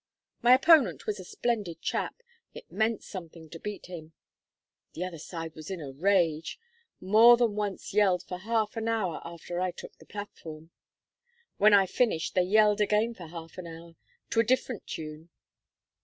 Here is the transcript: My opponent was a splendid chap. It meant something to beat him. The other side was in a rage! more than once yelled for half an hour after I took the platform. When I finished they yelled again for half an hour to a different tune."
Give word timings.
My 0.41 0.55
opponent 0.55 1.05
was 1.05 1.19
a 1.19 1.23
splendid 1.23 1.79
chap. 1.79 2.23
It 2.55 2.71
meant 2.71 3.03
something 3.03 3.51
to 3.51 3.59
beat 3.59 3.85
him. 3.85 4.13
The 4.93 5.03
other 5.05 5.19
side 5.19 5.53
was 5.53 5.69
in 5.69 5.79
a 5.79 5.91
rage! 5.91 6.59
more 6.99 7.37
than 7.37 7.55
once 7.55 7.93
yelled 7.93 8.23
for 8.23 8.39
half 8.39 8.75
an 8.75 8.87
hour 8.87 9.21
after 9.23 9.59
I 9.61 9.69
took 9.69 9.95
the 9.99 10.07
platform. 10.07 10.71
When 11.57 11.75
I 11.75 11.85
finished 11.85 12.33
they 12.33 12.41
yelled 12.41 12.81
again 12.81 13.13
for 13.13 13.27
half 13.27 13.59
an 13.59 13.67
hour 13.67 13.93
to 14.31 14.39
a 14.39 14.43
different 14.43 14.87
tune." 14.87 15.29